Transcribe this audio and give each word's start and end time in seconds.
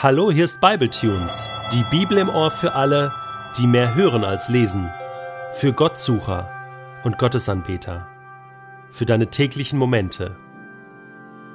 Hallo, 0.00 0.30
hier 0.30 0.44
ist 0.44 0.60
Bibletunes, 0.60 1.48
die 1.72 1.82
Bibel 1.90 2.18
im 2.18 2.28
Ohr 2.28 2.52
für 2.52 2.74
alle, 2.74 3.12
die 3.56 3.66
mehr 3.66 3.96
hören 3.96 4.22
als 4.22 4.48
lesen, 4.48 4.88
für 5.50 5.72
Gottsucher 5.72 6.48
und 7.02 7.18
Gottesanbeter, 7.18 8.06
für 8.92 9.06
deine 9.06 9.26
täglichen 9.26 9.76
Momente 9.76 10.36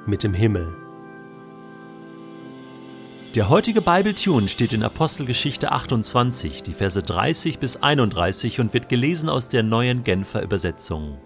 mit 0.04 0.22
dem 0.24 0.34
Himmel. 0.34 0.74
Der 3.34 3.48
heutige 3.48 3.80
Bibletune 3.80 4.48
steht 4.48 4.74
in 4.74 4.82
Apostelgeschichte 4.82 5.72
28, 5.72 6.62
die 6.62 6.74
Verse 6.74 7.02
30 7.02 7.60
bis 7.60 7.82
31 7.82 8.60
und 8.60 8.74
wird 8.74 8.90
gelesen 8.90 9.30
aus 9.30 9.48
der 9.48 9.62
neuen 9.62 10.04
Genfer 10.04 10.42
Übersetzung. 10.42 11.16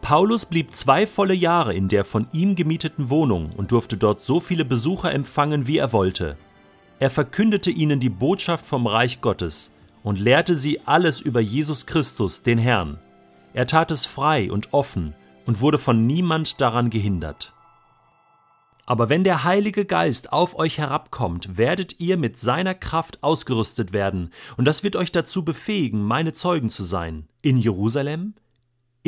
Paulus 0.00 0.46
blieb 0.46 0.74
zwei 0.74 1.06
volle 1.06 1.34
Jahre 1.34 1.74
in 1.74 1.88
der 1.88 2.04
von 2.04 2.28
ihm 2.32 2.54
gemieteten 2.54 3.10
Wohnung 3.10 3.50
und 3.56 3.72
durfte 3.72 3.96
dort 3.96 4.22
so 4.22 4.40
viele 4.40 4.64
Besucher 4.64 5.12
empfangen, 5.12 5.66
wie 5.66 5.78
er 5.78 5.92
wollte. 5.92 6.36
Er 6.98 7.10
verkündete 7.10 7.70
ihnen 7.70 8.00
die 8.00 8.08
Botschaft 8.08 8.64
vom 8.64 8.86
Reich 8.86 9.20
Gottes 9.20 9.70
und 10.02 10.18
lehrte 10.18 10.56
sie 10.56 10.80
alles 10.86 11.20
über 11.20 11.40
Jesus 11.40 11.86
Christus, 11.86 12.42
den 12.42 12.58
Herrn. 12.58 12.98
Er 13.52 13.66
tat 13.66 13.90
es 13.90 14.06
frei 14.06 14.50
und 14.50 14.72
offen 14.72 15.14
und 15.46 15.60
wurde 15.60 15.78
von 15.78 16.06
niemand 16.06 16.60
daran 16.60 16.90
gehindert. 16.90 17.52
Aber 18.86 19.10
wenn 19.10 19.22
der 19.22 19.44
Heilige 19.44 19.84
Geist 19.84 20.32
auf 20.32 20.58
euch 20.58 20.78
herabkommt, 20.78 21.58
werdet 21.58 22.00
ihr 22.00 22.16
mit 22.16 22.38
seiner 22.38 22.74
Kraft 22.74 23.22
ausgerüstet 23.22 23.92
werden, 23.92 24.30
und 24.56 24.64
das 24.64 24.82
wird 24.82 24.96
euch 24.96 25.12
dazu 25.12 25.44
befähigen, 25.44 26.02
meine 26.02 26.32
Zeugen 26.32 26.70
zu 26.70 26.84
sein, 26.84 27.28
in 27.42 27.58
Jerusalem, 27.58 28.32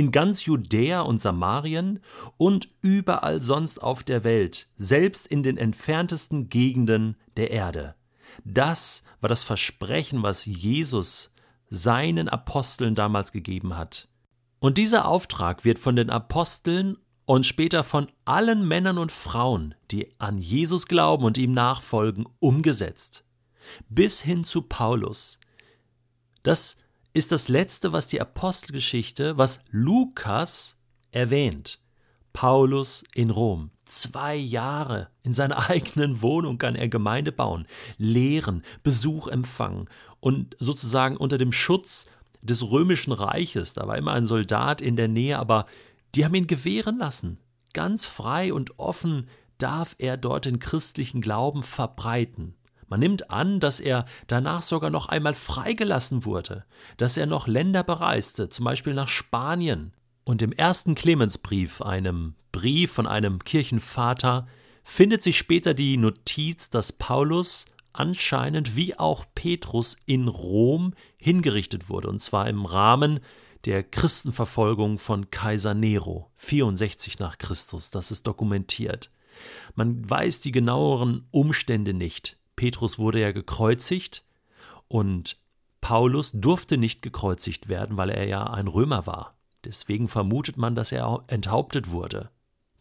in 0.00 0.12
ganz 0.12 0.46
Judäa 0.46 1.02
und 1.02 1.20
Samarien 1.20 2.00
und 2.38 2.68
überall 2.80 3.42
sonst 3.42 3.82
auf 3.82 4.02
der 4.02 4.24
Welt, 4.24 4.66
selbst 4.78 5.26
in 5.26 5.42
den 5.42 5.58
entferntesten 5.58 6.48
Gegenden 6.48 7.18
der 7.36 7.50
Erde. 7.50 7.96
Das 8.42 9.02
war 9.20 9.28
das 9.28 9.42
Versprechen, 9.42 10.22
was 10.22 10.46
Jesus 10.46 11.34
seinen 11.68 12.30
Aposteln 12.30 12.94
damals 12.94 13.30
gegeben 13.30 13.76
hat. 13.76 14.08
Und 14.58 14.78
dieser 14.78 15.06
Auftrag 15.06 15.66
wird 15.66 15.78
von 15.78 15.96
den 15.96 16.08
Aposteln 16.08 16.96
und 17.26 17.44
später 17.44 17.84
von 17.84 18.10
allen 18.24 18.66
Männern 18.66 18.96
und 18.96 19.12
Frauen, 19.12 19.74
die 19.90 20.18
an 20.18 20.38
Jesus 20.38 20.86
glauben 20.86 21.24
und 21.24 21.36
ihm 21.36 21.52
nachfolgen, 21.52 22.24
umgesetzt. 22.38 23.26
Bis 23.90 24.22
hin 24.22 24.44
zu 24.44 24.62
Paulus. 24.62 25.38
Das 26.42 26.78
ist 27.12 27.32
das 27.32 27.48
Letzte, 27.48 27.92
was 27.92 28.08
die 28.08 28.20
Apostelgeschichte, 28.20 29.36
was 29.36 29.60
Lukas 29.70 30.78
erwähnt. 31.10 31.80
Paulus 32.32 33.04
in 33.14 33.30
Rom. 33.30 33.70
Zwei 33.84 34.36
Jahre 34.36 35.08
in 35.22 35.32
seiner 35.32 35.68
eigenen 35.70 36.22
Wohnung 36.22 36.58
kann 36.58 36.76
er 36.76 36.88
Gemeinde 36.88 37.32
bauen, 37.32 37.66
lehren, 37.98 38.62
Besuch 38.82 39.26
empfangen 39.26 39.88
und 40.20 40.56
sozusagen 40.58 41.16
unter 41.16 41.38
dem 41.38 41.52
Schutz 41.52 42.06
des 42.42 42.70
römischen 42.70 43.12
Reiches. 43.12 43.74
Da 43.74 43.86
war 43.88 43.98
immer 43.98 44.12
ein 44.12 44.26
Soldat 44.26 44.80
in 44.80 44.96
der 44.96 45.08
Nähe, 45.08 45.38
aber 45.38 45.66
die 46.14 46.24
haben 46.24 46.34
ihn 46.34 46.46
gewähren 46.46 46.98
lassen. 46.98 47.38
Ganz 47.72 48.06
frei 48.06 48.52
und 48.52 48.78
offen 48.78 49.28
darf 49.58 49.94
er 49.98 50.16
dort 50.16 50.46
den 50.46 50.58
christlichen 50.58 51.20
Glauben 51.20 51.62
verbreiten. 51.62 52.54
Man 52.90 53.00
nimmt 53.00 53.30
an, 53.30 53.60
dass 53.60 53.78
er 53.78 54.04
danach 54.26 54.62
sogar 54.62 54.90
noch 54.90 55.08
einmal 55.08 55.34
freigelassen 55.34 56.24
wurde, 56.24 56.64
dass 56.96 57.16
er 57.16 57.26
noch 57.26 57.46
Länder 57.46 57.84
bereiste, 57.84 58.50
zum 58.50 58.64
Beispiel 58.64 58.94
nach 58.94 59.06
Spanien. 59.06 59.92
Und 60.24 60.42
im 60.42 60.50
ersten 60.50 60.96
Clemensbrief, 60.96 61.82
einem 61.82 62.34
Brief 62.50 62.90
von 62.90 63.06
einem 63.06 63.44
Kirchenvater, 63.44 64.48
findet 64.82 65.22
sich 65.22 65.38
später 65.38 65.72
die 65.72 65.96
Notiz, 65.96 66.68
dass 66.68 66.90
Paulus 66.92 67.66
anscheinend 67.92 68.74
wie 68.74 68.98
auch 68.98 69.24
Petrus 69.36 69.96
in 70.06 70.26
Rom 70.26 70.94
hingerichtet 71.16 71.88
wurde, 71.88 72.08
und 72.08 72.18
zwar 72.18 72.48
im 72.48 72.66
Rahmen 72.66 73.20
der 73.66 73.84
Christenverfolgung 73.84 74.98
von 74.98 75.30
Kaiser 75.30 75.74
Nero, 75.74 76.28
64 76.34 77.20
nach 77.20 77.38
Christus, 77.38 77.92
das 77.92 78.10
ist 78.10 78.26
dokumentiert. 78.26 79.12
Man 79.76 80.10
weiß 80.10 80.40
die 80.40 80.50
genaueren 80.50 81.24
Umstände 81.30 81.94
nicht. 81.94 82.39
Petrus 82.60 82.98
wurde 82.98 83.22
ja 83.22 83.32
gekreuzigt 83.32 84.26
und 84.86 85.38
Paulus 85.80 86.32
durfte 86.32 86.76
nicht 86.76 87.00
gekreuzigt 87.00 87.70
werden, 87.70 87.96
weil 87.96 88.10
er 88.10 88.28
ja 88.28 88.44
ein 88.44 88.68
Römer 88.68 89.06
war. 89.06 89.34
Deswegen 89.64 90.08
vermutet 90.08 90.58
man, 90.58 90.74
dass 90.74 90.92
er 90.92 91.22
enthauptet 91.28 91.90
wurde. 91.90 92.28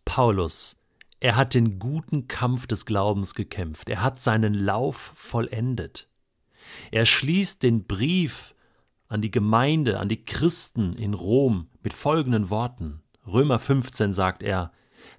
Paulus, 0.04 0.82
er 1.22 1.38
hat 1.38 1.54
den 1.54 1.80
guten 1.80 2.28
Kampf 2.28 2.68
des 2.68 2.86
Glaubens 2.86 3.36
gekämpft, 3.36 3.88
er 3.88 4.04
hat 4.04 4.20
seinen 4.20 4.54
Lauf 4.54 5.14
vollendet. 5.16 6.10
Er 6.92 7.06
schließt 7.06 7.64
den 7.64 7.86
Brief 7.88 8.56
an 9.08 9.22
die 9.22 9.32
Gemeinde, 9.32 9.98
an 9.98 10.10
die 10.10 10.26
Christen 10.26 10.92
in 10.92 11.14
Rom 11.14 11.70
mit 11.82 11.94
folgenden 11.94 12.50
Worten. 12.50 13.02
Römer 13.26 13.60
15 13.60 14.12
sagt 14.12 14.44
er, 14.44 14.74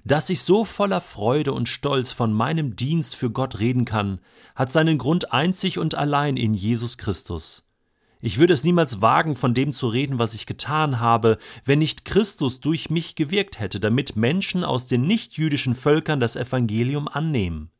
dass 0.04 0.30
ich 0.30 0.42
so 0.42 0.64
voller 0.64 1.00
Freude 1.00 1.52
und 1.52 1.68
Stolz 1.68 2.12
von 2.12 2.32
meinem 2.32 2.76
Dienst 2.76 3.16
für 3.16 3.30
Gott 3.30 3.58
reden 3.58 3.84
kann, 3.84 4.20
hat 4.54 4.72
seinen 4.72 4.98
Grund 4.98 5.32
einzig 5.32 5.78
und 5.78 5.94
allein 5.94 6.36
in 6.36 6.54
Jesus 6.54 6.98
Christus. 6.98 7.64
Ich 8.22 8.38
würde 8.38 8.52
es 8.52 8.64
niemals 8.64 9.00
wagen, 9.00 9.34
von 9.34 9.54
dem 9.54 9.72
zu 9.72 9.88
reden, 9.88 10.18
was 10.18 10.34
ich 10.34 10.44
getan 10.44 11.00
habe, 11.00 11.38
wenn 11.64 11.78
nicht 11.78 12.04
Christus 12.04 12.60
durch 12.60 12.90
mich 12.90 13.14
gewirkt 13.14 13.58
hätte, 13.58 13.80
damit 13.80 14.14
Menschen 14.14 14.62
aus 14.62 14.88
den 14.88 15.02
nichtjüdischen 15.02 15.74
Völkern 15.74 16.20
das 16.20 16.36
Evangelium 16.36 17.08
annehmen. 17.08 17.70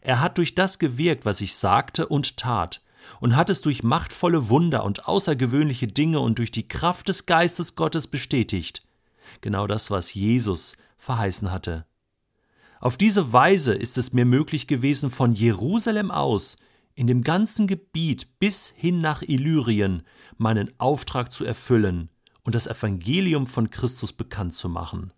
Er 0.00 0.20
hat 0.20 0.38
durch 0.38 0.56
das 0.56 0.80
gewirkt, 0.80 1.24
was 1.24 1.40
ich 1.40 1.54
sagte 1.54 2.08
und 2.08 2.36
tat, 2.36 2.82
und 3.20 3.36
hat 3.36 3.50
es 3.50 3.60
durch 3.60 3.84
machtvolle 3.84 4.48
Wunder 4.48 4.84
und 4.84 5.06
außergewöhnliche 5.06 5.86
Dinge 5.86 6.18
und 6.20 6.38
durch 6.38 6.50
die 6.50 6.66
Kraft 6.66 7.08
des 7.08 7.26
Geistes 7.26 7.76
Gottes 7.76 8.08
bestätigt. 8.08 8.82
Genau 9.40 9.66
das, 9.66 9.90
was 9.90 10.12
Jesus 10.12 10.76
verheißen 10.98 11.50
hatte. 11.50 11.86
Auf 12.80 12.96
diese 12.96 13.32
Weise 13.32 13.74
ist 13.74 13.98
es 13.98 14.12
mir 14.12 14.24
möglich 14.24 14.66
gewesen, 14.66 15.10
von 15.10 15.34
Jerusalem 15.34 16.10
aus 16.10 16.56
in 16.94 17.06
dem 17.06 17.22
ganzen 17.22 17.66
Gebiet 17.66 18.38
bis 18.38 18.68
hin 18.68 19.00
nach 19.00 19.22
Illyrien 19.22 20.02
meinen 20.36 20.68
Auftrag 20.78 21.32
zu 21.32 21.44
erfüllen 21.44 22.08
und 22.42 22.54
das 22.54 22.66
Evangelium 22.66 23.46
von 23.46 23.70
Christus 23.70 24.12
bekannt 24.12 24.54
zu 24.54 24.68
machen. 24.68 25.12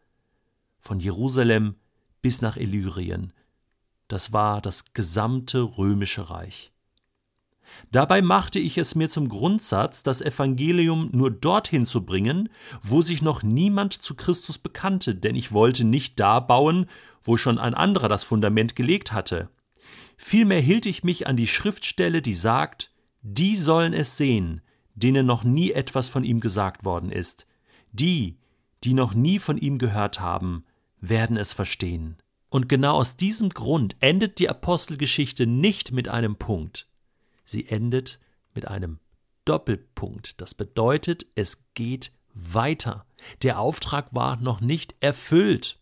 Von 0.78 1.00
Jerusalem 1.00 1.76
bis 2.22 2.40
nach 2.40 2.56
Illyrien. 2.56 3.32
Das 4.08 4.32
war 4.32 4.60
das 4.60 4.92
gesamte 4.92 5.62
römische 5.62 6.30
Reich. 6.30 6.72
Dabei 7.92 8.22
machte 8.22 8.58
ich 8.58 8.78
es 8.78 8.94
mir 8.94 9.08
zum 9.08 9.28
Grundsatz, 9.28 10.02
das 10.02 10.20
Evangelium 10.20 11.10
nur 11.12 11.30
dorthin 11.30 11.86
zu 11.86 12.04
bringen, 12.04 12.48
wo 12.82 13.02
sich 13.02 13.22
noch 13.22 13.42
niemand 13.42 13.94
zu 13.94 14.14
Christus 14.14 14.58
bekannte, 14.58 15.14
denn 15.14 15.34
ich 15.34 15.52
wollte 15.52 15.84
nicht 15.84 16.20
da 16.20 16.40
bauen, 16.40 16.86
wo 17.22 17.36
schon 17.36 17.58
ein 17.58 17.74
anderer 17.74 18.08
das 18.08 18.24
Fundament 18.24 18.76
gelegt 18.76 19.12
hatte. 19.12 19.48
Vielmehr 20.16 20.60
hielt 20.60 20.86
ich 20.86 21.02
mich 21.02 21.26
an 21.26 21.36
die 21.36 21.46
Schriftstelle, 21.46 22.22
die 22.22 22.34
sagt, 22.34 22.92
die 23.22 23.56
sollen 23.56 23.92
es 23.92 24.16
sehen, 24.16 24.60
denen 24.94 25.26
noch 25.26 25.44
nie 25.44 25.72
etwas 25.72 26.08
von 26.08 26.24
ihm 26.24 26.40
gesagt 26.40 26.84
worden 26.84 27.10
ist. 27.10 27.46
Die, 27.92 28.36
die 28.84 28.94
noch 28.94 29.14
nie 29.14 29.38
von 29.38 29.58
ihm 29.58 29.78
gehört 29.78 30.20
haben, 30.20 30.64
werden 31.00 31.36
es 31.36 31.52
verstehen. 31.52 32.16
Und 32.50 32.68
genau 32.68 32.96
aus 32.96 33.16
diesem 33.16 33.48
Grund 33.48 33.96
endet 34.00 34.38
die 34.38 34.48
Apostelgeschichte 34.48 35.46
nicht 35.46 35.92
mit 35.92 36.08
einem 36.08 36.36
Punkt. 36.36 36.89
Sie 37.50 37.66
endet 37.66 38.20
mit 38.54 38.68
einem 38.68 39.00
Doppelpunkt. 39.44 40.40
Das 40.40 40.54
bedeutet, 40.54 41.26
es 41.34 41.64
geht 41.74 42.12
weiter. 42.32 43.06
Der 43.42 43.58
Auftrag 43.58 44.14
war 44.14 44.36
noch 44.36 44.60
nicht 44.60 44.94
erfüllt. 45.00 45.80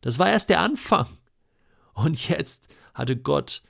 Das 0.00 0.18
war 0.18 0.30
erst 0.30 0.48
der 0.48 0.60
Anfang. 0.60 1.06
Und 1.92 2.26
jetzt 2.30 2.68
hatte 2.94 3.18
Gott 3.18 3.62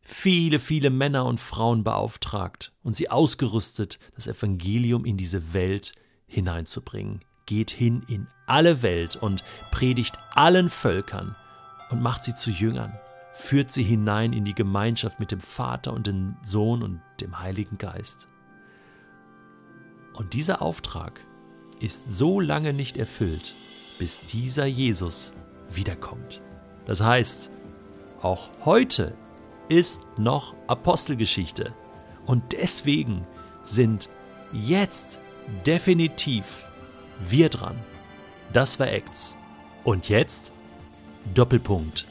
viele, 0.00 0.58
viele 0.58 0.88
Männer 0.88 1.26
und 1.26 1.40
Frauen 1.40 1.84
beauftragt 1.84 2.72
und 2.82 2.96
sie 2.96 3.10
ausgerüstet, 3.10 3.98
das 4.14 4.26
Evangelium 4.26 5.04
in 5.04 5.18
diese 5.18 5.52
Welt 5.52 5.92
hineinzubringen. 6.26 7.20
Geht 7.44 7.70
hin 7.70 8.02
in 8.08 8.28
alle 8.46 8.80
Welt 8.80 9.16
und 9.16 9.44
predigt 9.70 10.16
allen 10.30 10.70
Völkern 10.70 11.36
und 11.90 12.00
macht 12.00 12.24
sie 12.24 12.34
zu 12.34 12.50
Jüngern 12.50 12.98
führt 13.32 13.72
sie 13.72 13.82
hinein 13.82 14.32
in 14.32 14.44
die 14.44 14.54
Gemeinschaft 14.54 15.18
mit 15.20 15.30
dem 15.30 15.40
Vater 15.40 15.92
und 15.92 16.06
dem 16.06 16.36
Sohn 16.42 16.82
und 16.82 17.00
dem 17.20 17.40
Heiligen 17.40 17.78
Geist. 17.78 18.28
Und 20.14 20.34
dieser 20.34 20.60
Auftrag 20.60 21.20
ist 21.80 22.10
so 22.16 22.40
lange 22.40 22.72
nicht 22.72 22.96
erfüllt, 22.96 23.54
bis 23.98 24.20
dieser 24.20 24.66
Jesus 24.66 25.32
wiederkommt. 25.70 26.42
Das 26.84 27.00
heißt, 27.00 27.50
auch 28.20 28.50
heute 28.64 29.14
ist 29.68 30.02
noch 30.18 30.54
Apostelgeschichte. 30.66 31.74
Und 32.26 32.52
deswegen 32.52 33.26
sind 33.62 34.10
jetzt 34.52 35.18
definitiv 35.66 36.66
wir 37.24 37.48
dran. 37.48 37.78
Das 38.52 38.78
war 38.78 38.88
Acts. 38.88 39.34
Und 39.84 40.08
jetzt 40.08 40.52
Doppelpunkt 41.34 42.06